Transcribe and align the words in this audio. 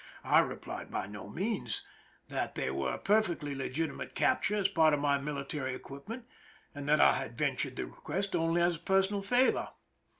I 0.23 0.39
replied, 0.39 0.89
By 0.89 1.05
no 1.05 1.29
means; 1.29 1.83
that 2.27 2.55
they 2.55 2.71
were 2.71 2.93
a 2.93 2.97
perfectly 2.97 3.53
legitimate 3.53 4.15
capture 4.15 4.55
as 4.55 4.67
part 4.67 4.95
of 4.95 4.99
my 4.99 5.19
military 5.19 5.75
equip 5.75 6.09
ment, 6.09 6.25
and 6.73 6.89
that 6.89 6.99
I 6.99 7.13
had 7.13 7.37
ventured 7.37 7.75
the 7.75 7.85
request 7.85 8.35
only 8.35 8.63
as 8.63 8.77
a 8.77 8.79
personal 8.79 9.21
favor. 9.21 9.69